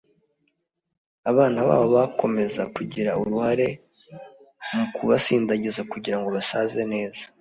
[1.29, 3.67] abana babo bakomeze kugira uruhare
[4.75, 7.23] mu kubasindagiza kugirango basaze neza